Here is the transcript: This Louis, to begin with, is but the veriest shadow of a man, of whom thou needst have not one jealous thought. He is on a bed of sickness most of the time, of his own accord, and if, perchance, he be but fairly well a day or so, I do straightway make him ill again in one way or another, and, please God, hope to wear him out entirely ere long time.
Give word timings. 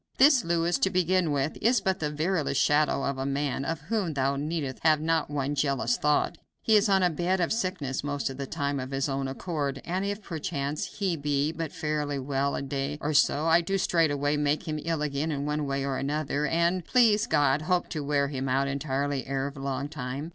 This 0.17 0.43
Louis, 0.43 0.79
to 0.79 0.89
begin 0.89 1.31
with, 1.31 1.59
is 1.61 1.79
but 1.79 1.99
the 1.99 2.09
veriest 2.09 2.59
shadow 2.59 3.03
of 3.05 3.19
a 3.19 3.25
man, 3.27 3.63
of 3.63 3.81
whom 3.81 4.15
thou 4.15 4.35
needst 4.35 4.79
have 4.81 4.99
not 4.99 5.29
one 5.29 5.53
jealous 5.53 5.95
thought. 5.95 6.39
He 6.63 6.75
is 6.75 6.89
on 6.89 7.03
a 7.03 7.09
bed 7.11 7.39
of 7.39 7.53
sickness 7.53 8.03
most 8.03 8.27
of 8.27 8.37
the 8.37 8.47
time, 8.47 8.79
of 8.79 8.89
his 8.89 9.07
own 9.07 9.27
accord, 9.27 9.79
and 9.85 10.03
if, 10.03 10.23
perchance, 10.23 10.85
he 10.85 11.15
be 11.15 11.51
but 11.51 11.71
fairly 11.71 12.17
well 12.17 12.55
a 12.55 12.63
day 12.63 12.97
or 12.99 13.13
so, 13.13 13.45
I 13.45 13.61
do 13.61 13.77
straightway 13.77 14.37
make 14.37 14.67
him 14.67 14.79
ill 14.83 15.03
again 15.03 15.31
in 15.31 15.45
one 15.45 15.67
way 15.67 15.85
or 15.85 15.97
another, 15.97 16.47
and, 16.47 16.83
please 16.83 17.27
God, 17.27 17.61
hope 17.61 17.87
to 17.89 18.03
wear 18.03 18.29
him 18.29 18.49
out 18.49 18.67
entirely 18.67 19.27
ere 19.27 19.53
long 19.55 19.87
time. 19.87 20.29